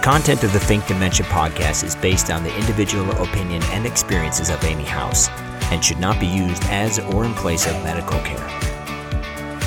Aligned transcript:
The 0.00 0.06
content 0.06 0.44
of 0.44 0.54
the 0.54 0.60
Think 0.60 0.86
Dementia 0.86 1.26
podcast 1.26 1.84
is 1.84 1.94
based 1.94 2.30
on 2.30 2.42
the 2.42 2.56
individual 2.56 3.10
opinion 3.22 3.62
and 3.64 3.84
experiences 3.84 4.48
of 4.48 4.64
Amy 4.64 4.84
House 4.84 5.28
and 5.70 5.84
should 5.84 6.00
not 6.00 6.18
be 6.18 6.26
used 6.26 6.64
as 6.70 6.98
or 6.98 7.26
in 7.26 7.34
place 7.34 7.66
of 7.66 7.74
medical 7.84 8.18
care. 8.20 8.48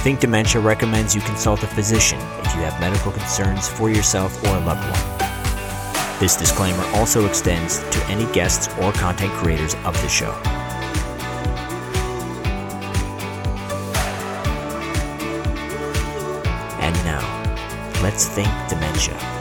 Think 0.02 0.22
Dementia 0.22 0.60
recommends 0.60 1.14
you 1.14 1.22
consult 1.22 1.62
a 1.62 1.68
physician 1.68 2.18
if 2.40 2.56
you 2.56 2.62
have 2.62 2.82
medical 2.82 3.12
concerns 3.12 3.70
for 3.70 3.92
yourself 3.92 4.44
or 4.46 4.56
a 4.56 4.60
loved 4.62 4.82
one. 4.90 6.20
This 6.20 6.36
disclaimer 6.36 6.84
also 6.96 7.28
extends 7.28 7.78
to 7.92 8.04
any 8.06 8.26
guests 8.34 8.70
or 8.80 8.92
content 8.94 9.32
creators 9.34 9.76
of 9.86 9.94
the 10.02 10.10
show. 10.10 10.32
And 16.82 16.96
now, 17.06 18.02
let's 18.02 18.28
think 18.28 18.50
dementia. 18.68 19.33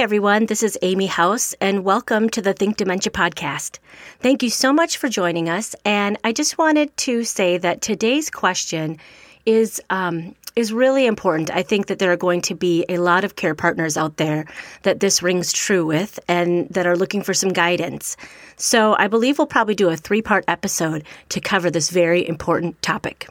Everyone, 0.00 0.46
this 0.46 0.62
is 0.62 0.78
Amy 0.80 1.04
House, 1.04 1.54
and 1.60 1.84
welcome 1.84 2.30
to 2.30 2.40
the 2.40 2.54
Think 2.54 2.78
Dementia 2.78 3.12
podcast. 3.12 3.80
Thank 4.20 4.42
you 4.42 4.48
so 4.48 4.72
much 4.72 4.96
for 4.96 5.10
joining 5.10 5.50
us. 5.50 5.76
And 5.84 6.16
I 6.24 6.32
just 6.32 6.56
wanted 6.56 6.96
to 6.96 7.22
say 7.22 7.58
that 7.58 7.82
today's 7.82 8.30
question 8.30 8.96
is 9.44 9.78
um, 9.90 10.34
is 10.56 10.72
really 10.72 11.04
important. 11.04 11.50
I 11.50 11.62
think 11.62 11.88
that 11.88 11.98
there 11.98 12.10
are 12.12 12.16
going 12.16 12.40
to 12.42 12.54
be 12.54 12.86
a 12.88 12.96
lot 12.96 13.24
of 13.24 13.36
care 13.36 13.54
partners 13.54 13.98
out 13.98 14.16
there 14.16 14.46
that 14.84 15.00
this 15.00 15.22
rings 15.22 15.52
true 15.52 15.84
with, 15.84 16.18
and 16.26 16.66
that 16.70 16.86
are 16.86 16.96
looking 16.96 17.22
for 17.22 17.34
some 17.34 17.52
guidance. 17.52 18.16
So 18.56 18.96
I 18.98 19.06
believe 19.06 19.36
we'll 19.36 19.48
probably 19.48 19.74
do 19.74 19.90
a 19.90 19.98
three 19.98 20.22
part 20.22 20.46
episode 20.48 21.04
to 21.28 21.42
cover 21.42 21.70
this 21.70 21.90
very 21.90 22.26
important 22.26 22.80
topic. 22.80 23.28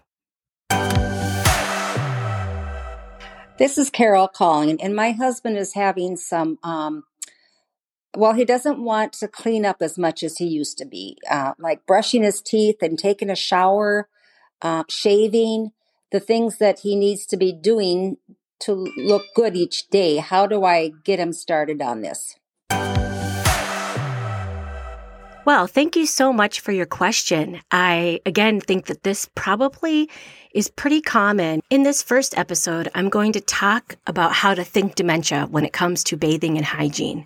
This 3.60 3.78
is 3.78 3.90
Carol 3.90 4.30
calling, 4.30 4.82
and 4.82 4.96
my 4.96 5.12
husband 5.12 5.58
is 5.58 5.74
having 5.74 6.16
some. 6.16 6.60
Um, 6.64 7.04
well, 8.16 8.32
he 8.32 8.46
doesn't 8.46 8.82
want 8.82 9.12
to 9.14 9.28
clean 9.28 9.66
up 9.66 9.82
as 9.82 9.98
much 9.98 10.24
as 10.24 10.38
he 10.38 10.46
used 10.46 10.78
to 10.78 10.86
be, 10.86 11.18
uh, 11.30 11.54
like 11.60 11.86
brushing 11.86 12.24
his 12.24 12.42
teeth 12.42 12.78
and 12.82 12.98
taking 12.98 13.30
a 13.30 13.36
shower, 13.36 14.08
uh, 14.62 14.86
shaving, 14.88 15.72
the 16.10 16.22
things 16.22 16.58
that 16.60 16.80
he 16.80 16.96
needs 16.96 17.26
to 17.28 17.38
be 17.38 17.52
doing 17.52 18.16
to 18.62 18.88
look 18.96 19.26
good 19.36 19.58
each 19.58 19.90
day. 19.90 20.18
How 20.18 20.48
do 20.48 20.64
I 20.64 20.94
get 21.04 21.20
him 21.20 21.34
started 21.34 21.82
on 21.82 22.02
this? 22.02 22.39
Well, 25.50 25.66
thank 25.66 25.96
you 25.96 26.06
so 26.06 26.32
much 26.32 26.60
for 26.60 26.72
your 26.72 26.86
question. 26.86 27.60
I 27.72 28.22
again 28.24 28.62
think 28.62 28.86
that 28.86 29.02
this 29.02 29.28
probably 29.34 30.08
is 30.54 30.70
pretty 30.70 31.02
common. 31.02 31.64
In 31.72 31.82
this 31.82 32.04
first 32.04 32.38
episode, 32.38 32.88
I'm 32.94 33.10
going 33.10 33.32
to 33.32 33.42
talk 33.42 33.96
about 34.06 34.34
how 34.34 34.54
to 34.54 34.64
think 34.64 34.94
dementia 34.94 35.48
when 35.50 35.66
it 35.66 35.74
comes 35.74 36.04
to 36.04 36.18
bathing 36.18 36.56
and 36.56 36.68
hygiene. 36.68 37.26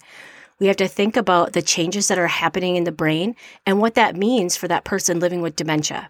We 0.57 0.67
have 0.67 0.77
to 0.77 0.87
think 0.87 1.17
about 1.17 1.51
the 1.51 1.61
changes 1.61 2.07
that 2.07 2.17
are 2.17 2.27
happening 2.27 2.77
in 2.77 2.85
the 2.85 2.93
brain 2.93 3.35
and 3.65 3.79
what 3.79 3.95
that 3.95 4.15
means 4.15 4.55
for 4.55 4.69
that 4.69 4.85
person 4.85 5.19
living 5.19 5.41
with 5.41 5.57
dementia. 5.57 6.07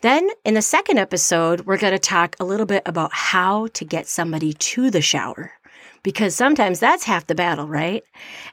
Then, 0.00 0.30
in 0.44 0.54
the 0.54 0.62
second 0.62 0.98
episode, 0.98 1.62
we're 1.62 1.76
going 1.76 1.92
to 1.92 1.98
talk 1.98 2.36
a 2.38 2.44
little 2.44 2.66
bit 2.66 2.84
about 2.86 3.12
how 3.12 3.66
to 3.66 3.84
get 3.84 4.06
somebody 4.06 4.52
to 4.52 4.92
the 4.92 5.02
shower 5.02 5.54
because 6.02 6.34
sometimes 6.34 6.80
that's 6.80 7.04
half 7.04 7.26
the 7.26 7.34
battle, 7.34 7.68
right? 7.68 8.04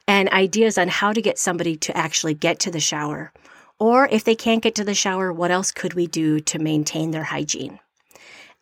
And 0.06 0.28
ideas 0.30 0.78
on 0.78 0.88
how 0.88 1.12
to 1.12 1.22
get 1.22 1.38
somebody 1.38 1.76
to 1.76 1.96
actually 1.96 2.34
get 2.34 2.58
to 2.60 2.70
the 2.70 2.80
shower. 2.80 3.32
Or 3.78 4.06
if 4.10 4.24
they 4.24 4.34
can't 4.34 4.62
get 4.62 4.74
to 4.76 4.84
the 4.84 4.94
shower, 4.94 5.32
what 5.32 5.50
else 5.50 5.72
could 5.72 5.94
we 5.94 6.06
do 6.06 6.40
to 6.40 6.58
maintain 6.58 7.10
their 7.10 7.24
hygiene? 7.24 7.80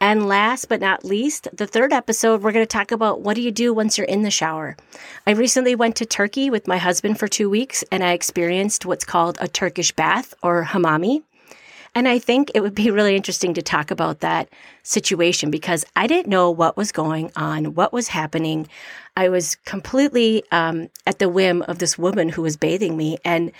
And 0.00 0.28
last 0.28 0.69
but 0.69 0.81
not 0.81 1.04
least, 1.04 1.48
the 1.53 1.66
third 1.66 1.93
episode, 1.93 2.41
we're 2.41 2.53
going 2.53 2.65
to 2.65 2.66
talk 2.66 2.93
about 2.93 3.21
what 3.22 3.34
do 3.34 3.43
you 3.43 3.50
do 3.50 3.75
once 3.75 3.98
you're 3.98 4.06
in 4.06 4.22
the 4.22 4.31
shower. 4.31 4.77
I 5.27 5.32
recently 5.32 5.75
went 5.75 5.97
to 5.97 6.06
Turkey 6.06 6.50
with 6.50 6.69
my 6.69 6.78
husband 6.78 7.19
for 7.19 7.27
two 7.27 7.50
weeks 7.50 7.82
and 7.91 8.04
I 8.04 8.12
experienced 8.12 8.87
what's 8.87 9.04
called 9.04 9.38
a 9.41 9.48
Turkish 9.48 9.91
bath 9.91 10.34
or 10.41 10.62
hammam. 10.62 11.25
And 11.94 12.09
I 12.09 12.19
think 12.19 12.50
it 12.54 12.60
would 12.60 12.75
be 12.75 12.91
really 12.91 13.16
interesting 13.16 13.54
to 13.54 13.62
talk 13.62 13.91
about 13.91 14.21
that 14.21 14.49
situation 14.82 15.50
because 15.50 15.84
I 15.97 16.06
didn't 16.06 16.31
know 16.31 16.50
what 16.50 16.76
was 16.76 16.93
going 16.93 17.31
on, 17.37 17.75
what 17.75 17.93
was 17.93 18.09
happening. 18.09 18.69
I 19.16 19.28
was 19.28 19.56
completely 19.65 20.43
um, 20.53 20.88
at 21.06 21.19
the 21.19 21.28
whim 21.28 21.62
of 21.62 21.78
this 21.78 21.98
woman 21.98 22.28
who 22.28 22.43
was 22.43 22.56
bathing 22.56 22.97
me. 22.97 23.19
And 23.25 23.53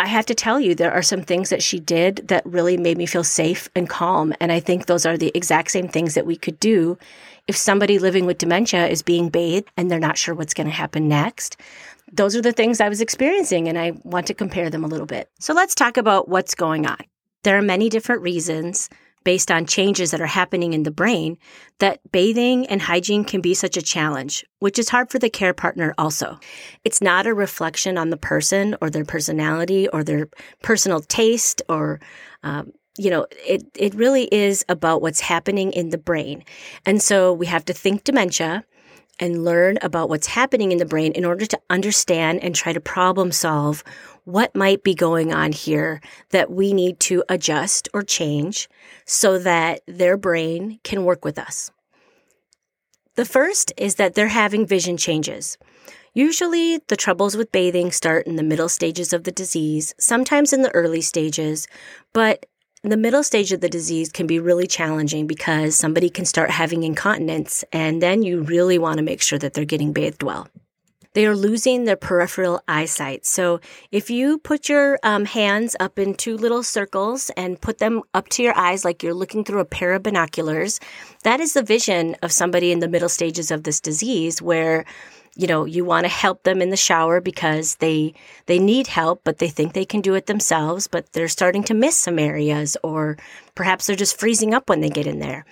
I 0.00 0.06
have 0.06 0.26
to 0.26 0.34
tell 0.34 0.60
you, 0.60 0.74
there 0.74 0.92
are 0.92 1.02
some 1.02 1.22
things 1.22 1.50
that 1.50 1.62
she 1.62 1.80
did 1.80 2.28
that 2.28 2.46
really 2.46 2.76
made 2.76 2.98
me 2.98 3.06
feel 3.06 3.24
safe 3.24 3.68
and 3.74 3.88
calm. 3.88 4.32
And 4.40 4.52
I 4.52 4.60
think 4.60 4.86
those 4.86 5.04
are 5.04 5.18
the 5.18 5.32
exact 5.34 5.72
same 5.72 5.88
things 5.88 6.14
that 6.14 6.26
we 6.26 6.36
could 6.36 6.60
do 6.60 6.96
if 7.48 7.56
somebody 7.56 7.98
living 7.98 8.26
with 8.26 8.38
dementia 8.38 8.86
is 8.86 9.02
being 9.02 9.28
bathed 9.28 9.70
and 9.76 9.90
they're 9.90 9.98
not 9.98 10.18
sure 10.18 10.34
what's 10.34 10.54
going 10.54 10.68
to 10.68 10.72
happen 10.72 11.08
next. 11.08 11.56
Those 12.12 12.36
are 12.36 12.42
the 12.42 12.52
things 12.52 12.80
I 12.80 12.88
was 12.88 13.00
experiencing, 13.00 13.68
and 13.68 13.78
I 13.78 13.92
want 14.02 14.26
to 14.28 14.34
compare 14.34 14.70
them 14.70 14.84
a 14.84 14.88
little 14.88 15.06
bit. 15.06 15.28
So 15.40 15.52
let's 15.52 15.74
talk 15.74 15.96
about 15.96 16.28
what's 16.28 16.54
going 16.54 16.86
on. 16.86 16.98
There 17.42 17.56
are 17.56 17.62
many 17.62 17.88
different 17.88 18.22
reasons 18.22 18.88
based 19.24 19.50
on 19.50 19.66
changes 19.66 20.10
that 20.10 20.20
are 20.20 20.26
happening 20.26 20.72
in 20.72 20.84
the 20.84 20.90
brain 20.90 21.36
that 21.80 22.00
bathing 22.12 22.66
and 22.66 22.80
hygiene 22.80 23.24
can 23.24 23.40
be 23.40 23.52
such 23.52 23.76
a 23.76 23.82
challenge, 23.82 24.44
which 24.58 24.78
is 24.78 24.88
hard 24.88 25.10
for 25.10 25.18
the 25.18 25.28
care 25.28 25.52
partner 25.52 25.94
also. 25.98 26.38
It's 26.84 27.02
not 27.02 27.26
a 27.26 27.34
reflection 27.34 27.98
on 27.98 28.10
the 28.10 28.16
person 28.16 28.74
or 28.80 28.88
their 28.90 29.04
personality 29.04 29.88
or 29.88 30.02
their 30.02 30.28
personal 30.62 31.00
taste 31.00 31.60
or, 31.68 32.00
um, 32.42 32.72
you 32.96 33.10
know, 33.10 33.26
it, 33.46 33.64
it 33.76 33.94
really 33.94 34.24
is 34.32 34.64
about 34.68 35.02
what's 35.02 35.20
happening 35.20 35.72
in 35.72 35.90
the 35.90 35.98
brain. 35.98 36.42
And 36.86 37.02
so 37.02 37.32
we 37.32 37.46
have 37.46 37.64
to 37.66 37.74
think 37.74 38.04
dementia 38.04 38.64
and 39.20 39.44
learn 39.44 39.78
about 39.82 40.08
what's 40.08 40.28
happening 40.28 40.72
in 40.72 40.78
the 40.78 40.86
brain 40.86 41.12
in 41.12 41.24
order 41.24 41.44
to 41.44 41.60
understand 41.70 42.42
and 42.42 42.54
try 42.54 42.72
to 42.72 42.80
problem 42.80 43.32
solve 43.32 43.82
what 44.28 44.54
might 44.54 44.82
be 44.82 44.94
going 44.94 45.32
on 45.32 45.52
here 45.52 46.02
that 46.32 46.50
we 46.50 46.74
need 46.74 47.00
to 47.00 47.24
adjust 47.30 47.88
or 47.94 48.02
change 48.02 48.68
so 49.06 49.38
that 49.38 49.80
their 49.86 50.18
brain 50.18 50.78
can 50.84 51.02
work 51.06 51.24
with 51.24 51.38
us. 51.38 51.70
The 53.14 53.24
first 53.24 53.72
is 53.78 53.94
that 53.94 54.14
they're 54.14 54.28
having 54.28 54.66
vision 54.66 54.98
changes. 54.98 55.56
Usually, 56.12 56.76
the 56.88 56.96
troubles 56.96 57.38
with 57.38 57.52
bathing 57.52 57.90
start 57.90 58.26
in 58.26 58.36
the 58.36 58.42
middle 58.42 58.68
stages 58.68 59.14
of 59.14 59.24
the 59.24 59.32
disease, 59.32 59.94
sometimes 59.98 60.52
in 60.52 60.60
the 60.60 60.74
early 60.74 61.00
stages, 61.00 61.66
but 62.12 62.44
the 62.82 62.98
middle 62.98 63.22
stage 63.22 63.50
of 63.52 63.62
the 63.62 63.68
disease 63.70 64.12
can 64.12 64.26
be 64.26 64.38
really 64.38 64.66
challenging 64.66 65.26
because 65.26 65.74
somebody 65.74 66.10
can 66.10 66.26
start 66.26 66.50
having 66.50 66.82
incontinence, 66.82 67.64
and 67.72 68.02
then 68.02 68.22
you 68.22 68.42
really 68.42 68.78
want 68.78 68.98
to 68.98 69.02
make 69.02 69.22
sure 69.22 69.38
that 69.38 69.54
they're 69.54 69.64
getting 69.64 69.94
bathed 69.94 70.22
well. 70.22 70.48
They 71.18 71.26
are 71.26 71.34
losing 71.34 71.82
their 71.82 71.96
peripheral 71.96 72.62
eyesight. 72.68 73.26
So 73.26 73.58
if 73.90 74.08
you 74.08 74.38
put 74.38 74.68
your 74.68 75.00
um, 75.02 75.24
hands 75.24 75.74
up 75.80 75.98
in 75.98 76.14
two 76.14 76.36
little 76.36 76.62
circles 76.62 77.28
and 77.36 77.60
put 77.60 77.78
them 77.78 78.02
up 78.14 78.28
to 78.28 78.42
your 78.44 78.56
eyes 78.56 78.84
like 78.84 79.02
you're 79.02 79.12
looking 79.12 79.42
through 79.42 79.58
a 79.58 79.64
pair 79.64 79.94
of 79.94 80.04
binoculars, 80.04 80.78
that 81.24 81.40
is 81.40 81.54
the 81.54 81.62
vision 81.64 82.14
of 82.22 82.30
somebody 82.30 82.70
in 82.70 82.78
the 82.78 82.86
middle 82.86 83.08
stages 83.08 83.50
of 83.50 83.64
this 83.64 83.80
disease 83.80 84.40
where 84.40 84.84
you 85.34 85.48
know 85.48 85.64
you 85.64 85.84
want 85.84 86.04
to 86.04 86.08
help 86.08 86.44
them 86.44 86.62
in 86.62 86.70
the 86.70 86.76
shower 86.76 87.20
because 87.20 87.74
they 87.76 88.14
they 88.46 88.60
need 88.60 88.86
help 88.86 89.20
but 89.24 89.38
they 89.38 89.48
think 89.48 89.72
they 89.72 89.84
can 89.84 90.00
do 90.00 90.14
it 90.14 90.26
themselves 90.26 90.86
but 90.86 91.12
they're 91.12 91.28
starting 91.28 91.62
to 91.64 91.74
miss 91.74 91.96
some 91.96 92.18
areas 92.18 92.76
or 92.82 93.16
perhaps 93.54 93.86
they're 93.86 93.94
just 93.94 94.18
freezing 94.18 94.54
up 94.54 94.68
when 94.68 94.80
they 94.80 94.88
get 94.88 95.06
in 95.06 95.18
there 95.18 95.44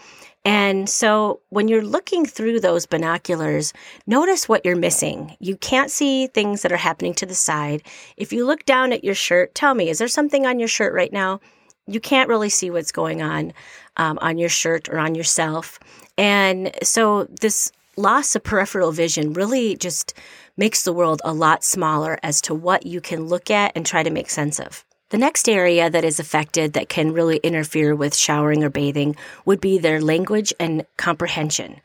and 0.47 0.89
so 0.89 1.41
when 1.49 1.67
you're 1.67 1.83
looking 1.83 2.25
through 2.25 2.61
those 2.61 2.87
binoculars, 2.87 3.73
notice 4.07 4.49
what 4.49 4.65
you're 4.65 4.77
missing. 4.77 5.37
You 5.41 5.57
can't 5.57 5.91
see 5.91 6.29
things 6.29 6.63
that 6.63 6.71
are 6.71 6.77
happening 6.77 7.15
to 7.15 7.27
the 7.27 7.35
side. 7.35 7.83
If 8.17 8.33
you 8.33 8.47
look 8.47 8.65
down 8.65 8.93
at 8.93 9.03
your 9.03 9.17
shirt, 9.17 9.57
tell 9.57 9.75
me, 9.75 9.89
is 9.89 9.99
there 9.99 10.07
something 10.07 10.47
on 10.47 10.61
your 10.61 10.69
shirt 10.69 10.95
right 10.95 11.13
now? 11.13 11.41
You 11.89 11.99
can't 11.99 12.29
really 12.29 12.49
see 12.49 12.71
what's 12.71 12.93
going 12.93 13.23
on 13.23 13.55
um, 13.97 14.21
on 14.23 14.39
your 14.39 14.49
shirt 14.49 14.89
or 14.89 15.01
on 15.01 15.17
yourself. 15.17 15.81
And 16.17 16.71
so 16.81 17.25
this 17.25 17.73
loss 17.97 18.37
of 18.37 18.45
peripheral 18.45 18.93
vision 18.93 19.33
really 19.33 19.77
just 19.77 20.15
makes 20.57 20.85
the 20.85 20.93
world 20.93 21.21
a 21.25 21.33
lot 21.33 21.65
smaller 21.65 22.21
as 22.23 22.41
to 22.43 22.55
what 22.55 22.87
you 22.87 23.01
can 23.01 23.27
look 23.27 23.51
at 23.51 23.73
and 23.75 23.85
try 23.85 24.05
to 24.05 24.11
make 24.11 24.31
sense 24.31 24.61
of. 24.61 24.86
The 25.11 25.19
next 25.19 25.49
area 25.49 25.89
that 25.89 26.05
is 26.05 26.19
affected 26.19 26.73
that 26.73 26.89
can 26.89 27.13
really 27.13 27.37
interfere 27.39 27.95
with 27.95 28.17
showering 28.17 28.65
or 28.65 28.71
bathing 28.71 29.15
would 29.45 29.61
be 29.61 29.79
their 29.79 30.01
language 30.01 30.53
and 30.59 30.85
comprehension. 30.97 31.81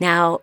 Now, 0.00 0.40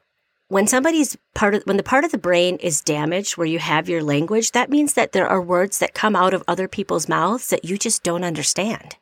when 0.48 0.68
somebody's 0.68 1.18
part 1.34 1.56
of 1.56 1.64
when 1.64 1.78
the 1.78 1.84
part 1.84 2.06
of 2.06 2.12
the 2.12 2.18
brain 2.18 2.58
is 2.58 2.81
damaged 2.81 3.38
where 3.38 3.48
you 3.48 3.60
have 3.60 3.90
your 3.90 4.04
language, 4.04 4.52
that 4.52 4.70
means 4.70 4.94
that 4.94 5.12
there 5.12 5.28
are 5.28 5.42
words 5.42 5.80
that 5.80 5.94
come 5.94 6.16
out 6.16 6.34
of 6.34 6.44
other 6.48 6.68
people's 6.68 7.10
mouths 7.10 7.50
that 7.50 7.66
you 7.66 7.78
just 7.78 8.04
don't 8.04 8.24
understand. 8.24 8.96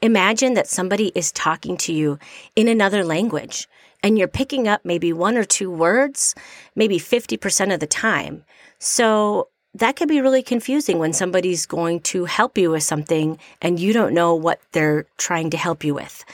Imagine 0.00 0.54
that 0.54 0.68
somebody 0.68 1.10
is 1.14 1.32
talking 1.32 1.76
to 1.78 1.92
you 1.92 2.18
in 2.54 2.68
another 2.68 3.04
language 3.04 3.66
and 4.02 4.18
you're 4.18 4.28
picking 4.28 4.68
up 4.68 4.84
maybe 4.84 5.12
one 5.12 5.36
or 5.36 5.44
two 5.44 5.70
words, 5.70 6.34
maybe 6.74 6.98
50% 6.98 7.74
of 7.74 7.80
the 7.80 7.86
time. 7.86 8.44
So 8.78 9.48
that 9.76 9.96
can 9.96 10.08
be 10.08 10.20
really 10.20 10.42
confusing 10.42 10.98
when 10.98 11.12
somebody's 11.12 11.66
going 11.66 12.00
to 12.00 12.24
help 12.24 12.56
you 12.56 12.70
with 12.70 12.82
something 12.82 13.38
and 13.60 13.78
you 13.78 13.92
don't 13.92 14.14
know 14.14 14.34
what 14.34 14.60
they're 14.72 15.06
trying 15.18 15.50
to 15.50 15.56
help 15.56 15.84
you 15.84 15.94
with. 15.94 16.24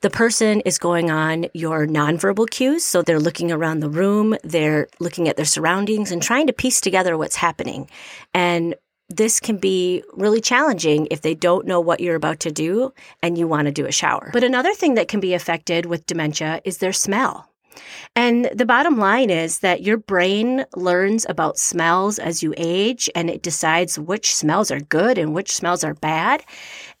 The 0.00 0.10
person 0.10 0.60
is 0.60 0.78
going 0.78 1.10
on 1.10 1.46
your 1.54 1.86
nonverbal 1.86 2.48
cues. 2.50 2.84
So 2.84 3.02
they're 3.02 3.18
looking 3.18 3.50
around 3.50 3.80
the 3.80 3.88
room, 3.88 4.36
they're 4.44 4.86
looking 5.00 5.28
at 5.28 5.36
their 5.36 5.44
surroundings 5.44 6.12
and 6.12 6.22
trying 6.22 6.46
to 6.46 6.52
piece 6.52 6.80
together 6.80 7.16
what's 7.16 7.36
happening. 7.36 7.88
And 8.32 8.74
this 9.08 9.40
can 9.40 9.56
be 9.56 10.02
really 10.12 10.40
challenging 10.40 11.08
if 11.10 11.22
they 11.22 11.34
don't 11.34 11.66
know 11.66 11.80
what 11.80 12.00
you're 12.00 12.16
about 12.16 12.40
to 12.40 12.52
do 12.52 12.92
and 13.22 13.36
you 13.36 13.48
want 13.48 13.66
to 13.66 13.72
do 13.72 13.86
a 13.86 13.92
shower. 13.92 14.30
But 14.32 14.44
another 14.44 14.72
thing 14.72 14.94
that 14.94 15.08
can 15.08 15.20
be 15.20 15.34
affected 15.34 15.86
with 15.86 16.06
dementia 16.06 16.60
is 16.64 16.78
their 16.78 16.92
smell. 16.92 17.48
And 18.16 18.50
the 18.54 18.66
bottom 18.66 18.98
line 18.98 19.30
is 19.30 19.60
that 19.60 19.82
your 19.82 19.96
brain 19.96 20.64
learns 20.76 21.26
about 21.28 21.58
smells 21.58 22.18
as 22.18 22.42
you 22.42 22.54
age 22.56 23.10
and 23.14 23.28
it 23.28 23.42
decides 23.42 23.98
which 23.98 24.34
smells 24.34 24.70
are 24.70 24.80
good 24.80 25.18
and 25.18 25.34
which 25.34 25.54
smells 25.54 25.84
are 25.84 25.94
bad. 25.94 26.44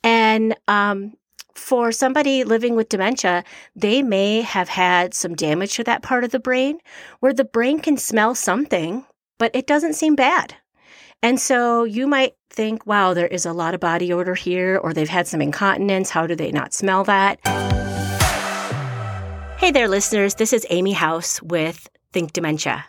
And 0.02 0.56
um, 0.68 1.14
for 1.54 1.92
somebody 1.92 2.44
living 2.44 2.74
with 2.76 2.88
dementia, 2.88 3.44
they 3.76 4.02
may 4.02 4.40
have 4.42 4.68
had 4.68 5.14
some 5.14 5.34
damage 5.34 5.74
to 5.76 5.84
that 5.84 6.02
part 6.02 6.24
of 6.24 6.30
the 6.30 6.40
brain 6.40 6.78
where 7.20 7.32
the 7.32 7.44
brain 7.44 7.78
can 7.78 7.96
smell 7.96 8.34
something, 8.34 9.04
but 9.38 9.54
it 9.54 9.66
doesn't 9.66 9.94
seem 9.94 10.14
bad. 10.14 10.54
And 11.22 11.40
so 11.40 11.84
you 11.84 12.06
might 12.06 12.34
think, 12.50 12.86
wow, 12.86 13.14
there 13.14 13.26
is 13.26 13.46
a 13.46 13.52
lot 13.52 13.72
of 13.72 13.80
body 13.80 14.12
odor 14.12 14.34
here, 14.34 14.76
or 14.76 14.92
they've 14.92 15.08
had 15.08 15.26
some 15.26 15.40
incontinence. 15.40 16.10
How 16.10 16.26
do 16.26 16.36
they 16.36 16.52
not 16.52 16.74
smell 16.74 17.02
that? 17.04 17.40
Hey 19.64 19.70
there, 19.70 19.88
listeners. 19.88 20.34
This 20.34 20.52
is 20.52 20.66
Amy 20.68 20.92
House 20.92 21.40
with 21.40 21.88
Think 22.12 22.34
Dementia. 22.34 22.84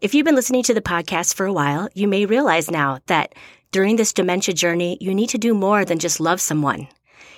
If 0.00 0.12
you've 0.12 0.24
been 0.24 0.34
listening 0.34 0.64
to 0.64 0.74
the 0.74 0.80
podcast 0.82 1.34
for 1.34 1.46
a 1.46 1.52
while, 1.52 1.88
you 1.94 2.08
may 2.08 2.26
realize 2.26 2.68
now 2.68 2.98
that 3.06 3.36
during 3.70 3.94
this 3.94 4.12
dementia 4.12 4.52
journey, 4.52 4.98
you 5.00 5.14
need 5.14 5.28
to 5.28 5.38
do 5.38 5.54
more 5.54 5.84
than 5.84 6.00
just 6.00 6.18
love 6.18 6.40
someone. 6.40 6.88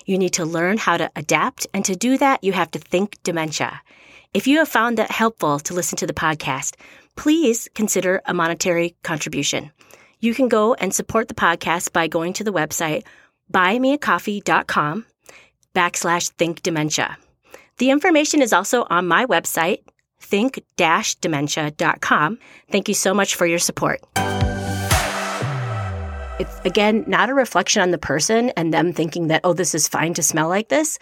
You 0.06 0.16
need 0.16 0.32
to 0.32 0.46
learn 0.46 0.78
how 0.78 0.96
to 0.96 1.10
adapt, 1.14 1.66
and 1.74 1.84
to 1.84 1.94
do 1.94 2.16
that, 2.16 2.42
you 2.42 2.54
have 2.54 2.70
to 2.70 2.78
think 2.78 3.22
dementia. 3.22 3.82
If 4.32 4.46
you 4.46 4.56
have 4.56 4.70
found 4.70 4.96
that 4.96 5.10
helpful 5.10 5.58
to 5.58 5.75
listen 5.75 5.98
to 5.98 6.06
the 6.06 6.14
podcast, 6.14 6.76
please 7.14 7.68
consider 7.75 8.22
a 8.25 8.32
monetary 8.32 8.96
contribution. 9.02 9.70
You 10.20 10.32
can 10.32 10.48
go 10.48 10.72
and 10.72 10.94
support 10.94 11.28
the 11.28 11.34
podcast 11.34 11.92
by 11.92 12.08
going 12.08 12.32
to 12.32 12.44
the 12.44 12.54
website 12.54 13.04
buymeacoffee.com 13.52 15.04
backslash 15.75 16.30
think 16.30 16.62
dementia. 16.62 17.18
The 17.78 17.90
information 17.90 18.42
is 18.42 18.52
also 18.52 18.86
on 18.90 19.08
my 19.08 19.24
website, 19.26 19.78
think-dementia.com. 20.20 22.38
Thank 22.70 22.88
you 22.88 22.94
so 22.94 23.14
much 23.14 23.34
for 23.34 23.46
your 23.46 23.58
support. 23.58 24.00
It's 26.38 26.60
again 26.64 27.04
not 27.06 27.28
a 27.30 27.34
reflection 27.34 27.82
on 27.82 27.90
the 27.90 27.98
person 27.98 28.50
and 28.50 28.72
them 28.72 28.92
thinking 28.92 29.26
that, 29.28 29.40
oh, 29.44 29.52
this 29.52 29.74
is 29.74 29.88
fine 29.88 30.14
to 30.14 30.22
smell 30.22 30.48
like 30.48 30.69
this. 30.69 30.98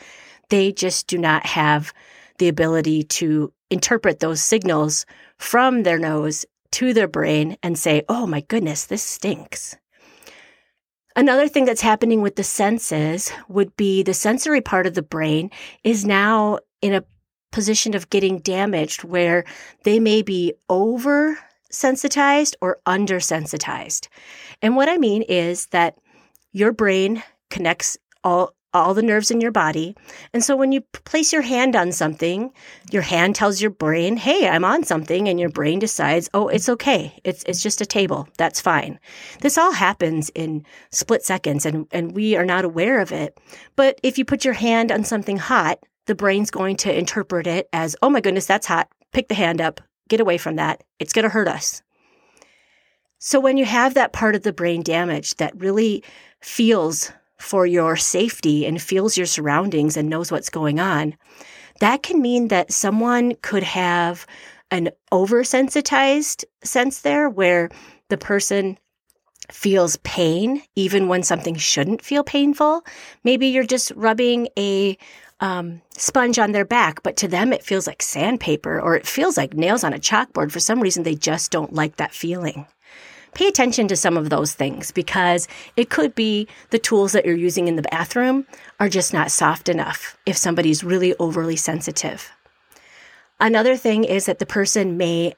They 0.48 0.72
just 0.72 1.06
do 1.06 1.18
not 1.18 1.46
have 1.46 1.92
the 2.38 2.48
ability 2.48 3.04
to 3.04 3.52
interpret 3.70 4.18
those 4.20 4.42
signals 4.42 5.06
from 5.38 5.84
their 5.84 5.98
nose 5.98 6.44
to 6.72 6.92
their 6.92 7.08
brain 7.08 7.56
and 7.62 7.78
say, 7.78 8.02
oh 8.08 8.26
my 8.26 8.40
goodness, 8.42 8.86
this 8.86 9.02
stinks. 9.02 9.76
Another 11.16 11.48
thing 11.48 11.64
that's 11.64 11.80
happening 11.80 12.22
with 12.22 12.36
the 12.36 12.44
senses 12.44 13.32
would 13.48 13.76
be 13.76 14.02
the 14.02 14.14
sensory 14.14 14.60
part 14.60 14.86
of 14.86 14.94
the 14.94 15.02
brain 15.02 15.50
is 15.82 16.04
now 16.04 16.58
in 16.82 16.94
a 16.94 17.04
position 17.52 17.94
of 17.94 18.10
getting 18.10 18.38
damaged 18.38 19.02
where 19.02 19.44
they 19.82 19.98
may 19.98 20.22
be 20.22 20.54
over 20.68 21.38
sensitized 21.70 22.56
or 22.60 22.78
undersensitized. 22.86 24.08
And 24.62 24.76
what 24.76 24.88
I 24.88 24.98
mean 24.98 25.22
is 25.22 25.66
that 25.66 25.96
your 26.52 26.72
brain 26.72 27.22
connects 27.48 27.96
all 28.22 28.54
all 28.72 28.94
the 28.94 29.02
nerves 29.02 29.30
in 29.30 29.40
your 29.40 29.50
body. 29.50 29.96
And 30.32 30.44
so 30.44 30.56
when 30.56 30.72
you 30.72 30.82
place 31.04 31.32
your 31.32 31.42
hand 31.42 31.74
on 31.76 31.92
something, 31.92 32.52
your 32.90 33.02
hand 33.02 33.34
tells 33.34 33.60
your 33.60 33.70
brain, 33.70 34.16
"Hey, 34.16 34.48
I'm 34.48 34.64
on 34.64 34.84
something," 34.84 35.28
and 35.28 35.40
your 35.40 35.48
brain 35.48 35.78
decides, 35.78 36.30
"Oh, 36.34 36.48
it's 36.48 36.68
okay. 36.68 37.18
It's 37.24 37.42
it's 37.44 37.62
just 37.62 37.80
a 37.80 37.86
table. 37.86 38.28
That's 38.38 38.60
fine." 38.60 38.98
This 39.40 39.58
all 39.58 39.72
happens 39.72 40.30
in 40.34 40.64
split 40.90 41.24
seconds 41.24 41.66
and 41.66 41.86
and 41.92 42.12
we 42.12 42.36
are 42.36 42.46
not 42.46 42.64
aware 42.64 43.00
of 43.00 43.12
it. 43.12 43.38
But 43.76 43.98
if 44.02 44.18
you 44.18 44.24
put 44.24 44.44
your 44.44 44.54
hand 44.54 44.92
on 44.92 45.04
something 45.04 45.38
hot, 45.38 45.78
the 46.06 46.14
brain's 46.14 46.50
going 46.50 46.76
to 46.76 46.96
interpret 46.96 47.46
it 47.46 47.68
as, 47.72 47.96
"Oh 48.02 48.10
my 48.10 48.20
goodness, 48.20 48.46
that's 48.46 48.66
hot. 48.66 48.88
Pick 49.12 49.28
the 49.28 49.34
hand 49.34 49.60
up. 49.60 49.80
Get 50.08 50.20
away 50.20 50.38
from 50.38 50.56
that. 50.56 50.82
It's 50.98 51.12
going 51.12 51.24
to 51.24 51.28
hurt 51.28 51.48
us. 51.48 51.82
So 53.18 53.38
when 53.38 53.58
you 53.58 53.66
have 53.66 53.94
that 53.94 54.12
part 54.12 54.34
of 54.34 54.42
the 54.42 54.52
brain 54.52 54.82
damaged 54.82 55.38
that 55.38 55.60
really 55.60 56.02
feels 56.40 57.12
for 57.40 57.66
your 57.66 57.96
safety 57.96 58.66
and 58.66 58.80
feels 58.80 59.16
your 59.16 59.26
surroundings 59.26 59.96
and 59.96 60.08
knows 60.08 60.30
what's 60.30 60.50
going 60.50 60.78
on, 60.78 61.16
that 61.80 62.02
can 62.02 62.20
mean 62.20 62.48
that 62.48 62.72
someone 62.72 63.34
could 63.42 63.62
have 63.62 64.26
an 64.70 64.90
oversensitized 65.12 66.44
sense 66.62 67.00
there 67.00 67.28
where 67.28 67.70
the 68.08 68.18
person 68.18 68.78
feels 69.50 69.96
pain 69.98 70.62
even 70.76 71.08
when 71.08 71.22
something 71.22 71.56
shouldn't 71.56 72.02
feel 72.02 72.22
painful. 72.22 72.84
Maybe 73.24 73.48
you're 73.48 73.64
just 73.64 73.90
rubbing 73.96 74.48
a 74.58 74.96
um, 75.40 75.80
sponge 75.96 76.38
on 76.38 76.52
their 76.52 76.66
back, 76.66 77.02
but 77.02 77.16
to 77.16 77.28
them 77.28 77.52
it 77.52 77.64
feels 77.64 77.86
like 77.86 78.02
sandpaper 78.02 78.80
or 78.80 78.94
it 78.94 79.06
feels 79.06 79.36
like 79.36 79.54
nails 79.54 79.82
on 79.82 79.94
a 79.94 79.98
chalkboard. 79.98 80.52
For 80.52 80.60
some 80.60 80.80
reason, 80.80 81.02
they 81.02 81.14
just 81.14 81.50
don't 81.50 81.72
like 81.72 81.96
that 81.96 82.14
feeling. 82.14 82.66
Pay 83.34 83.46
attention 83.46 83.88
to 83.88 83.96
some 83.96 84.16
of 84.16 84.28
those 84.28 84.54
things 84.54 84.90
because 84.90 85.46
it 85.76 85.90
could 85.90 86.14
be 86.14 86.48
the 86.70 86.78
tools 86.78 87.12
that 87.12 87.24
you're 87.24 87.36
using 87.36 87.68
in 87.68 87.76
the 87.76 87.82
bathroom 87.82 88.46
are 88.78 88.88
just 88.88 89.12
not 89.12 89.30
soft 89.30 89.68
enough 89.68 90.16
if 90.26 90.36
somebody's 90.36 90.82
really 90.82 91.14
overly 91.18 91.56
sensitive. 91.56 92.30
Another 93.38 93.76
thing 93.76 94.04
is 94.04 94.26
that 94.26 94.38
the 94.38 94.46
person 94.46 94.96
may 94.96 95.34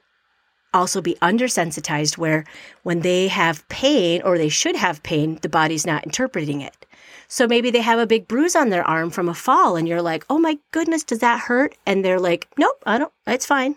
also 0.75 1.01
be 1.01 1.17
undersensitized 1.23 2.17
where 2.17 2.45
when 2.83 3.01
they 3.01 3.29
have 3.29 3.67
pain 3.69 4.23
or 4.23 4.39
they 4.39 4.49
should 4.49 4.75
have 4.75 5.03
pain, 5.03 5.39
the 5.43 5.49
body's 5.49 5.87
not 5.87 6.05
interpreting 6.05 6.61
it. 6.61 6.87
So 7.33 7.49
maybe 7.49 7.71
they 7.71 7.81
have 7.81 7.99
a 7.99 8.07
big 8.07 8.29
bruise 8.29 8.55
on 8.55 8.69
their 8.69 8.87
arm 8.87 9.09
from 9.09 9.27
a 9.27 9.33
fall 9.33 9.75
and 9.75 9.89
you're 9.89 10.03
like, 10.03 10.23
oh 10.29 10.39
my 10.39 10.59
goodness, 10.71 11.03
does 11.03 11.21
that 11.21 11.41
hurt? 11.41 11.75
And 11.87 12.05
they're 12.05 12.21
like, 12.21 12.47
nope, 12.59 12.83
I 12.85 12.99
don't, 12.99 13.13
it's 13.27 13.47
fine. 13.47 13.77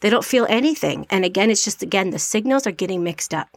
They 0.00 0.10
don't 0.10 0.22
feel 0.22 0.46
anything. 0.50 1.06
And 1.08 1.24
again, 1.24 1.50
it's 1.50 1.64
just, 1.64 1.82
again, 1.82 2.10
the 2.10 2.18
signals 2.18 2.66
are 2.66 2.72
getting 2.72 3.02
mixed 3.02 3.32
up. 3.32 3.56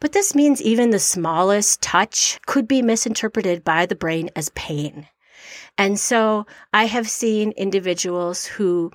But 0.00 0.14
this 0.14 0.34
means 0.34 0.60
even 0.60 0.90
the 0.90 0.98
smallest 0.98 1.80
touch 1.80 2.40
could 2.46 2.66
be 2.66 2.82
misinterpreted 2.82 3.62
by 3.62 3.86
the 3.86 3.94
brain 3.94 4.30
as 4.34 4.48
pain. 4.56 5.06
And 5.78 5.96
so 5.96 6.44
I 6.74 6.86
have 6.86 7.08
seen 7.08 7.52
individuals 7.52 8.46
who 8.46 8.90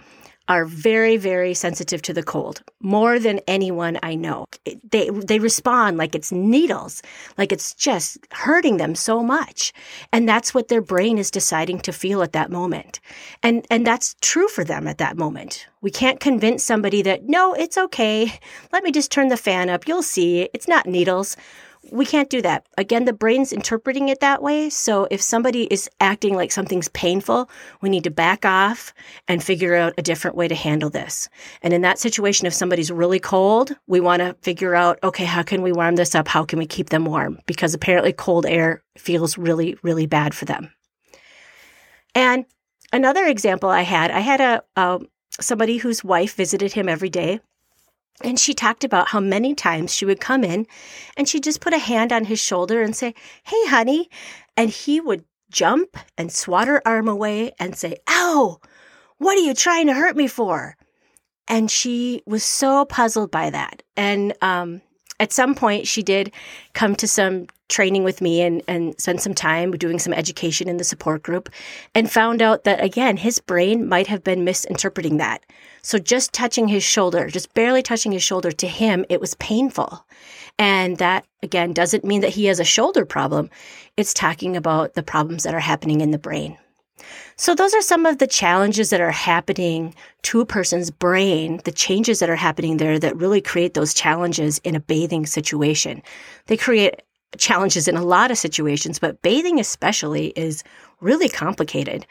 are 0.47 0.65
very, 0.65 1.17
very 1.17 1.53
sensitive 1.53 2.01
to 2.03 2.13
the 2.13 2.23
cold, 2.23 2.61
more 2.79 3.17
than 3.17 3.39
anyone 3.47 3.97
I 4.03 4.15
know. 4.15 4.45
They, 4.91 5.09
they 5.09 5.39
respond 5.39 5.97
like 5.97 6.13
it's 6.13 6.31
needles, 6.31 7.01
like 7.37 7.51
it's 7.51 7.73
just 7.73 8.19
hurting 8.31 8.77
them 8.77 8.93
so 8.93 9.23
much. 9.23 9.73
And 10.11 10.29
that's 10.29 10.53
what 10.53 10.67
their 10.67 10.81
brain 10.81 11.17
is 11.17 11.31
deciding 11.31 11.79
to 11.81 11.91
feel 11.91 12.21
at 12.21 12.33
that 12.33 12.51
moment. 12.51 12.99
And, 13.41 13.65
and 13.71 13.87
that's 13.87 14.15
true 14.21 14.47
for 14.47 14.63
them 14.63 14.87
at 14.87 14.99
that 14.99 15.17
moment. 15.17 15.67
We 15.81 15.89
can't 15.91 16.19
convince 16.19 16.63
somebody 16.63 17.01
that, 17.01 17.23
no, 17.23 17.53
it's 17.53 17.77
okay. 17.77 18.39
Let 18.71 18.83
me 18.83 18.91
just 18.91 19.11
turn 19.11 19.29
the 19.29 19.37
fan 19.37 19.69
up. 19.69 19.87
You'll 19.87 20.03
see. 20.03 20.49
It's 20.53 20.67
not 20.67 20.85
needles 20.85 21.35
we 21.91 22.05
can't 22.05 22.29
do 22.29 22.41
that. 22.41 22.67
Again, 22.77 23.05
the 23.05 23.13
brain's 23.13 23.53
interpreting 23.53 24.09
it 24.09 24.19
that 24.19 24.41
way. 24.41 24.69
So 24.69 25.07
if 25.11 25.21
somebody 25.21 25.63
is 25.63 25.89
acting 25.99 26.35
like 26.35 26.51
something's 26.51 26.89
painful, 26.89 27.49
we 27.81 27.89
need 27.89 28.03
to 28.05 28.11
back 28.11 28.45
off 28.45 28.93
and 29.27 29.43
figure 29.43 29.75
out 29.75 29.93
a 29.97 30.01
different 30.01 30.35
way 30.35 30.47
to 30.47 30.55
handle 30.55 30.89
this. 30.89 31.29
And 31.61 31.73
in 31.73 31.81
that 31.81 31.99
situation, 31.99 32.47
if 32.47 32.53
somebody's 32.53 32.91
really 32.91 33.19
cold, 33.19 33.75
we 33.87 33.99
want 33.99 34.21
to 34.21 34.35
figure 34.41 34.75
out, 34.75 34.99
okay, 35.03 35.25
how 35.25 35.43
can 35.43 35.61
we 35.61 35.71
warm 35.71 35.95
this 35.95 36.15
up? 36.15 36.27
How 36.27 36.43
can 36.43 36.59
we 36.59 36.65
keep 36.65 36.89
them 36.89 37.05
warm? 37.05 37.39
Because 37.45 37.73
apparently 37.73 38.13
cold 38.13 38.45
air 38.45 38.83
feels 38.97 39.37
really, 39.37 39.77
really 39.83 40.05
bad 40.05 40.33
for 40.33 40.45
them. 40.45 40.71
And 42.13 42.45
another 42.93 43.25
example 43.25 43.69
I 43.69 43.81
had, 43.81 44.11
I 44.11 44.19
had 44.19 44.41
a, 44.41 44.63
a 44.75 44.99
somebody 45.39 45.77
whose 45.77 46.03
wife 46.03 46.35
visited 46.35 46.73
him 46.73 46.87
every 46.87 47.09
day 47.09 47.41
and 48.23 48.39
she 48.39 48.53
talked 48.53 48.83
about 48.83 49.09
how 49.09 49.19
many 49.19 49.53
times 49.53 49.93
she 49.93 50.05
would 50.05 50.21
come 50.21 50.43
in 50.43 50.67
and 51.17 51.27
she'd 51.27 51.43
just 51.43 51.61
put 51.61 51.73
a 51.73 51.77
hand 51.77 52.13
on 52.13 52.25
his 52.25 52.39
shoulder 52.39 52.81
and 52.81 52.95
say, 52.95 53.13
Hey, 53.43 53.67
honey. 53.67 54.09
And 54.55 54.69
he 54.69 55.01
would 55.01 55.25
jump 55.49 55.97
and 56.17 56.31
swat 56.31 56.67
her 56.67 56.81
arm 56.87 57.07
away 57.07 57.51
and 57.59 57.75
say, 57.75 57.97
Ow, 58.09 58.59
what 59.17 59.37
are 59.37 59.41
you 59.41 59.53
trying 59.53 59.87
to 59.87 59.93
hurt 59.93 60.15
me 60.15 60.27
for? 60.27 60.77
And 61.47 61.69
she 61.69 62.23
was 62.25 62.43
so 62.43 62.85
puzzled 62.85 63.31
by 63.31 63.49
that. 63.49 63.83
And 63.95 64.33
um, 64.41 64.81
at 65.19 65.31
some 65.31 65.55
point, 65.55 65.87
she 65.87 66.03
did 66.03 66.31
come 66.73 66.95
to 66.95 67.07
some 67.07 67.47
training 67.67 68.03
with 68.03 68.21
me 68.21 68.41
and, 68.41 68.61
and 68.67 68.99
spend 68.99 69.21
some 69.21 69.33
time 69.33 69.71
doing 69.71 69.97
some 69.97 70.13
education 70.13 70.67
in 70.69 70.77
the 70.77 70.83
support 70.83 71.23
group 71.23 71.49
and 71.95 72.11
found 72.11 72.41
out 72.41 72.63
that, 72.63 72.83
again, 72.83 73.17
his 73.17 73.39
brain 73.39 73.87
might 73.87 74.07
have 74.07 74.23
been 74.23 74.43
misinterpreting 74.43 75.17
that. 75.17 75.43
So 75.81 75.97
just 75.97 76.33
touching 76.33 76.67
his 76.67 76.83
shoulder, 76.83 77.27
just 77.29 77.53
barely 77.53 77.81
touching 77.81 78.11
his 78.11 78.23
shoulder 78.23 78.51
to 78.51 78.67
him, 78.67 79.05
it 79.09 79.21
was 79.21 79.35
painful. 79.35 80.05
And 80.59 80.97
that, 80.97 81.25
again, 81.43 81.73
doesn't 81.73 82.05
mean 82.05 82.21
that 82.21 82.33
he 82.33 82.45
has 82.45 82.59
a 82.59 82.65
shoulder 82.65 83.05
problem. 83.05 83.49
It's 83.97 84.13
talking 84.13 84.55
about 84.55 84.93
the 84.93 85.03
problems 85.03 85.43
that 85.43 85.53
are 85.53 85.59
happening 85.59 86.01
in 86.01 86.11
the 86.11 86.17
brain. 86.17 86.57
So, 87.37 87.53
those 87.53 87.73
are 87.73 87.81
some 87.81 88.05
of 88.05 88.19
the 88.19 88.27
challenges 88.27 88.89
that 88.89 89.01
are 89.01 89.11
happening 89.11 89.93
to 90.23 90.39
a 90.39 90.45
person's 90.45 90.89
brain, 90.89 91.59
the 91.65 91.71
changes 91.71 92.19
that 92.19 92.29
are 92.29 92.35
happening 92.35 92.77
there 92.77 92.97
that 92.99 93.17
really 93.17 93.41
create 93.41 93.73
those 93.73 93.93
challenges 93.93 94.59
in 94.59 94.75
a 94.75 94.79
bathing 94.79 95.25
situation. 95.25 96.01
They 96.47 96.55
create 96.55 97.01
challenges 97.37 97.87
in 97.87 97.97
a 97.97 98.03
lot 98.03 98.31
of 98.31 98.37
situations, 98.37 98.99
but 98.99 99.21
bathing 99.21 99.59
especially 99.59 100.27
is 100.37 100.63
really 101.01 101.27
complicated. 101.27 102.07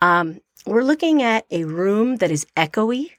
Um, 0.00 0.40
we're 0.66 0.82
looking 0.82 1.22
at 1.22 1.46
a 1.52 1.64
room 1.64 2.16
that 2.16 2.32
is 2.32 2.46
echoey. 2.56 3.10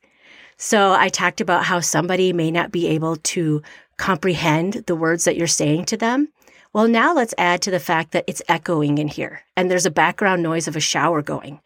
So, 0.57 0.93
I 0.93 1.07
talked 1.07 1.39
about 1.39 1.63
how 1.63 1.79
somebody 1.79 2.34
may 2.34 2.51
not 2.51 2.72
be 2.72 2.88
able 2.88 3.15
to 3.17 3.62
comprehend 3.98 4.84
the 4.88 4.95
words 4.95 5.24
that 5.24 5.38
you're 5.38 5.48
saying 5.48 5.86
to 5.86 5.98
them. 5.98 6.27
Well, 6.75 6.89
now 6.89 7.13
let's 7.13 7.34
add 7.38 7.62
to 7.62 7.72
the 7.72 7.79
fact 7.79 8.12
that 8.12 8.25
it's 8.27 8.41
echoing 8.50 8.98
in 8.98 9.08
here 9.08 9.44
and 9.55 9.72
there's 9.72 9.86
a 9.86 9.89
background 9.89 10.44
noise 10.44 10.67
of 10.67 10.75
a 10.75 10.82
shower 10.82 11.22
going. 11.22 11.62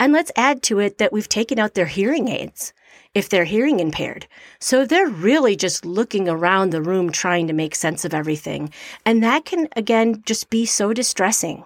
And 0.00 0.10
let's 0.10 0.32
add 0.36 0.62
to 0.62 0.78
it 0.78 0.96
that 0.96 1.12
we've 1.12 1.28
taken 1.28 1.58
out 1.58 1.74
their 1.74 1.84
hearing 1.84 2.28
aids 2.28 2.72
if 3.12 3.28
they're 3.28 3.44
hearing 3.44 3.78
impaired. 3.78 4.26
So 4.60 4.86
they're 4.86 5.10
really 5.10 5.54
just 5.54 5.84
looking 5.84 6.30
around 6.30 6.70
the 6.70 6.80
room 6.80 7.12
trying 7.12 7.46
to 7.48 7.52
make 7.52 7.74
sense 7.74 8.06
of 8.06 8.14
everything. 8.14 8.72
And 9.04 9.22
that 9.22 9.44
can, 9.44 9.68
again, 9.76 10.22
just 10.24 10.48
be 10.48 10.64
so 10.64 10.94
distressing. 10.94 11.64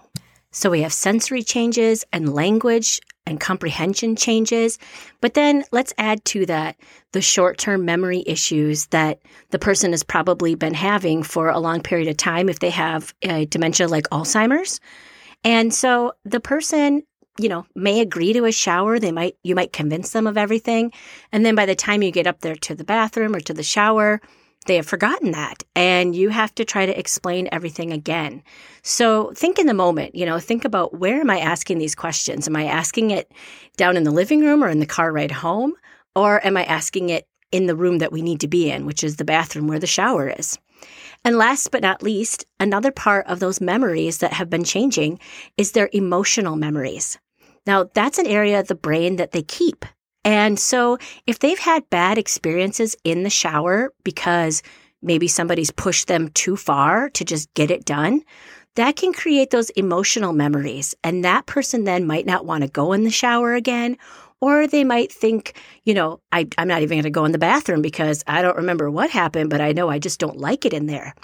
So 0.50 0.71
we 0.71 0.83
have 0.83 0.93
sensory 0.93 1.43
changes 1.43 2.05
and 2.12 2.33
language 2.35 3.00
and 3.26 3.38
comprehension 3.38 4.17
changes. 4.17 4.78
But 5.21 5.35
then 5.35 5.64
let's 5.71 5.93
add 5.99 6.25
to 6.26 6.47
that 6.47 6.76
the 7.12 7.21
short 7.21 7.59
term 7.59 7.85
memory 7.85 8.25
issues 8.26 8.87
that 8.87 9.21
the 9.50 9.59
person 9.59 9.93
has 9.93 10.02
probably 10.02 10.55
been 10.55 10.75
having 10.75 11.23
for 11.23 11.50
a 11.50 11.59
long 11.59 11.83
period 11.83 12.09
of 12.09 12.17
time 12.17 12.49
if 12.49 12.61
they 12.61 12.71
have 12.71 13.14
a 13.23 13.45
dementia 13.47 13.87
like 13.87 14.09
Alzheimer's. 14.09 14.81
And 15.45 15.73
so 15.73 16.12
the 16.25 16.40
person, 16.40 17.02
you 17.38 17.50
know, 17.50 17.67
may 17.76 18.00
agree 18.00 18.33
to 18.33 18.47
a 18.47 18.52
shower. 18.52 18.99
They 18.99 19.12
might, 19.12 19.37
you 19.45 19.55
might 19.55 19.75
convince 19.75 20.11
them 20.12 20.26
of 20.26 20.38
everything. 20.38 20.90
And 21.31 21.45
then 21.45 21.55
by 21.55 21.67
the 21.67 21.75
time 21.75 22.02
you 22.02 22.11
get 22.11 22.26
up 22.26 22.40
there 22.40 22.57
to 22.57 22.75
the 22.75 22.85
bathroom 22.85 23.37
or 23.37 23.40
to 23.40 23.55
the 23.55 23.62
shower, 23.62 24.21
they 24.66 24.76
have 24.76 24.86
forgotten 24.86 25.30
that 25.32 25.64
and 25.74 26.14
you 26.14 26.28
have 26.28 26.54
to 26.56 26.64
try 26.64 26.84
to 26.84 26.98
explain 26.98 27.48
everything 27.50 27.92
again. 27.92 28.42
So 28.82 29.32
think 29.34 29.58
in 29.58 29.66
the 29.66 29.74
moment, 29.74 30.14
you 30.14 30.26
know, 30.26 30.38
think 30.38 30.64
about 30.64 30.98
where 30.98 31.20
am 31.20 31.30
I 31.30 31.38
asking 31.38 31.78
these 31.78 31.94
questions? 31.94 32.46
Am 32.46 32.56
I 32.56 32.64
asking 32.64 33.10
it 33.10 33.32
down 33.76 33.96
in 33.96 34.04
the 34.04 34.10
living 34.10 34.40
room 34.40 34.62
or 34.62 34.68
in 34.68 34.80
the 34.80 34.86
car 34.86 35.12
ride 35.12 35.30
home? 35.30 35.74
Or 36.14 36.44
am 36.44 36.56
I 36.56 36.64
asking 36.64 37.10
it 37.10 37.26
in 37.50 37.66
the 37.66 37.76
room 37.76 37.98
that 37.98 38.12
we 38.12 38.22
need 38.22 38.40
to 38.40 38.48
be 38.48 38.70
in, 38.70 38.84
which 38.84 39.02
is 39.02 39.16
the 39.16 39.24
bathroom 39.24 39.68
where 39.68 39.78
the 39.78 39.86
shower 39.86 40.28
is? 40.28 40.58
And 41.24 41.36
last 41.36 41.70
but 41.70 41.82
not 41.82 42.02
least, 42.02 42.46
another 42.60 42.90
part 42.90 43.26
of 43.26 43.40
those 43.40 43.60
memories 43.60 44.18
that 44.18 44.32
have 44.32 44.50
been 44.50 44.64
changing 44.64 45.18
is 45.56 45.72
their 45.72 45.90
emotional 45.92 46.56
memories. 46.56 47.18
Now, 47.66 47.90
that's 47.94 48.18
an 48.18 48.26
area 48.26 48.60
of 48.60 48.68
the 48.68 48.74
brain 48.74 49.16
that 49.16 49.32
they 49.32 49.42
keep. 49.42 49.84
And 50.25 50.58
so 50.58 50.98
if 51.26 51.38
they've 51.38 51.58
had 51.58 51.88
bad 51.90 52.18
experiences 52.18 52.96
in 53.04 53.22
the 53.22 53.30
shower 53.30 53.92
because 54.04 54.62
maybe 55.00 55.28
somebody's 55.28 55.70
pushed 55.70 56.08
them 56.08 56.28
too 56.30 56.56
far 56.56 57.08
to 57.10 57.25
just 57.25 57.52
get 57.54 57.70
it 57.70 57.84
done, 57.84 58.22
that 58.75 58.96
can 58.96 59.12
create 59.12 59.50
those 59.50 59.70
emotional 59.70 60.32
memories. 60.32 60.94
And 61.02 61.25
that 61.25 61.46
person 61.46 61.84
then 61.84 62.06
might 62.06 62.26
not 62.26 62.46
want 62.46 62.62
to 62.62 62.70
go 62.70 62.92
in 62.92 63.04
the 63.04 63.10
shower 63.10 63.54
again 63.54 63.96
or 64.40 64.66
they 64.66 64.85
might 64.85 65.12
think, 65.12 65.61
you 65.85 65.95
know, 65.95 66.21
I, 66.33 66.47
am 66.59 66.68
not 66.68 66.83
even 66.83 66.97
going 66.97 67.02
to 67.04 67.11
go 67.11 67.25
in 67.25 67.33
the 67.33 67.38
bathroom 67.38 67.83
because 67.83 68.23
I 68.26 68.40
don't 68.40 68.57
remember 68.57 68.90
what 68.90 69.11
happened, 69.11 69.50
but 69.50 69.61
I 69.61 69.73
know 69.73 69.88
I 69.88 69.99
just 69.99 70.21
don't 70.21 70.38
like 70.38 70.64
it 70.64 70.73
in 70.73 70.87
there. 70.87 71.14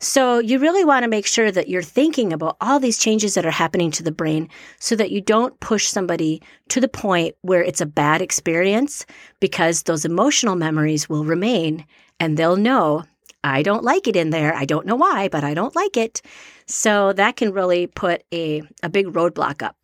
So 0.00 0.38
you 0.38 0.58
really 0.58 0.84
want 0.84 1.04
to 1.04 1.08
make 1.08 1.26
sure 1.26 1.52
that 1.52 1.68
you're 1.68 1.82
thinking 1.82 2.32
about 2.32 2.56
all 2.60 2.80
these 2.80 2.98
changes 2.98 3.34
that 3.34 3.46
are 3.46 3.50
happening 3.50 3.90
to 3.92 4.02
the 4.02 4.12
brain 4.12 4.48
so 4.80 4.96
that 4.96 5.12
you 5.12 5.20
don't 5.20 5.58
push 5.60 5.86
somebody 5.86 6.42
to 6.68 6.80
the 6.80 6.88
point 6.88 7.36
where 7.42 7.62
it's 7.62 7.80
a 7.80 7.86
bad 7.86 8.20
experience 8.20 9.06
because 9.40 9.84
those 9.84 10.04
emotional 10.04 10.56
memories 10.56 11.08
will 11.08 11.24
remain 11.24 11.86
and 12.18 12.36
they'll 12.36 12.56
know 12.56 13.04
I 13.44 13.62
don't 13.62 13.84
like 13.84 14.08
it 14.08 14.16
in 14.16 14.30
there. 14.30 14.54
I 14.54 14.64
don't 14.64 14.86
know 14.86 14.96
why, 14.96 15.28
but 15.28 15.44
I 15.44 15.52
don't 15.52 15.76
like 15.76 15.98
it. 15.98 16.22
So 16.66 17.12
that 17.12 17.36
can 17.36 17.52
really 17.52 17.86
put 17.86 18.24
a, 18.32 18.62
a 18.82 18.88
big 18.88 19.08
roadblock 19.08 19.62
up 19.62 19.76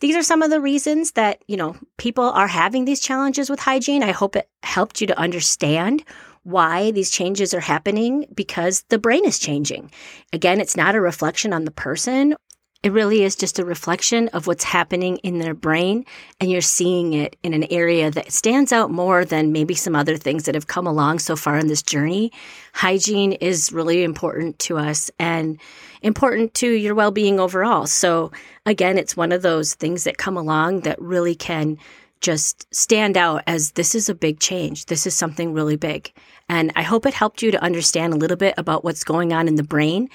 these 0.00 0.16
are 0.16 0.22
some 0.22 0.42
of 0.42 0.50
the 0.50 0.60
reasons 0.60 1.12
that, 1.12 1.42
you 1.46 1.56
know, 1.56 1.76
people 1.98 2.24
are 2.24 2.48
having 2.48 2.84
these 2.84 3.00
challenges 3.00 3.48
with 3.48 3.60
hygiene. 3.60 4.02
I 4.02 4.12
hope 4.12 4.34
it 4.36 4.48
helped 4.62 5.00
you 5.00 5.06
to 5.06 5.18
understand 5.18 6.04
why 6.42 6.90
these 6.90 7.10
changes 7.10 7.52
are 7.52 7.60
happening 7.60 8.26
because 8.34 8.82
the 8.88 8.98
brain 8.98 9.24
is 9.26 9.38
changing. 9.38 9.90
Again, 10.32 10.60
it's 10.60 10.76
not 10.76 10.94
a 10.94 11.00
reflection 11.00 11.52
on 11.52 11.64
the 11.64 11.70
person 11.70 12.34
it 12.82 12.92
really 12.92 13.22
is 13.24 13.36
just 13.36 13.58
a 13.58 13.64
reflection 13.64 14.28
of 14.28 14.46
what's 14.46 14.64
happening 14.64 15.18
in 15.18 15.38
their 15.38 15.52
brain, 15.52 16.06
and 16.40 16.50
you're 16.50 16.62
seeing 16.62 17.12
it 17.12 17.36
in 17.42 17.52
an 17.52 17.70
area 17.70 18.10
that 18.10 18.32
stands 18.32 18.72
out 18.72 18.90
more 18.90 19.24
than 19.24 19.52
maybe 19.52 19.74
some 19.74 19.94
other 19.94 20.16
things 20.16 20.44
that 20.44 20.54
have 20.54 20.66
come 20.66 20.86
along 20.86 21.18
so 21.18 21.36
far 21.36 21.58
in 21.58 21.66
this 21.66 21.82
journey. 21.82 22.32
Hygiene 22.72 23.32
is 23.32 23.70
really 23.70 24.02
important 24.02 24.58
to 24.60 24.78
us 24.78 25.10
and 25.18 25.60
important 26.00 26.54
to 26.54 26.70
your 26.70 26.94
well 26.94 27.10
being 27.10 27.38
overall. 27.38 27.86
So, 27.86 28.32
again, 28.64 28.96
it's 28.96 29.16
one 29.16 29.32
of 29.32 29.42
those 29.42 29.74
things 29.74 30.04
that 30.04 30.16
come 30.16 30.38
along 30.38 30.80
that 30.80 31.00
really 31.02 31.34
can 31.34 31.76
just 32.22 32.66
stand 32.74 33.16
out 33.16 33.42
as 33.46 33.72
this 33.72 33.94
is 33.94 34.08
a 34.08 34.14
big 34.14 34.40
change. 34.40 34.86
This 34.86 35.06
is 35.06 35.14
something 35.14 35.52
really 35.52 35.76
big. 35.76 36.12
And 36.50 36.72
I 36.76 36.82
hope 36.82 37.06
it 37.06 37.14
helped 37.14 37.42
you 37.42 37.50
to 37.50 37.62
understand 37.62 38.12
a 38.12 38.16
little 38.16 38.36
bit 38.36 38.54
about 38.58 38.84
what's 38.84 39.04
going 39.04 39.32
on 39.32 39.48
in 39.48 39.54
the 39.54 39.62
brain 39.62 40.10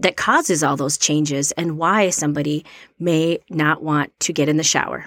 that 0.00 0.16
causes 0.16 0.62
all 0.62 0.76
those 0.76 0.98
changes 0.98 1.52
and 1.52 1.78
why 1.78 2.10
somebody 2.10 2.64
may 2.98 3.38
not 3.48 3.82
want 3.82 4.18
to 4.20 4.32
get 4.32 4.48
in 4.48 4.56
the 4.56 4.62
shower. 4.62 5.06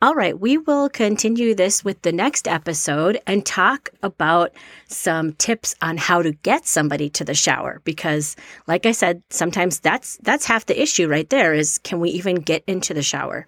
All 0.00 0.14
right, 0.14 0.38
we 0.38 0.58
will 0.58 0.88
continue 0.88 1.56
this 1.56 1.84
with 1.84 2.02
the 2.02 2.12
next 2.12 2.46
episode 2.46 3.20
and 3.26 3.44
talk 3.44 3.90
about 4.04 4.52
some 4.86 5.32
tips 5.32 5.74
on 5.82 5.96
how 5.96 6.22
to 6.22 6.30
get 6.30 6.68
somebody 6.68 7.10
to 7.10 7.24
the 7.24 7.34
shower 7.34 7.80
because 7.82 8.36
like 8.68 8.86
I 8.86 8.92
said, 8.92 9.24
sometimes 9.30 9.80
that's 9.80 10.16
that's 10.18 10.46
half 10.46 10.66
the 10.66 10.80
issue 10.80 11.08
right 11.08 11.28
there 11.28 11.52
is 11.52 11.78
can 11.78 11.98
we 11.98 12.10
even 12.10 12.36
get 12.36 12.62
into 12.68 12.94
the 12.94 13.02
shower? 13.02 13.44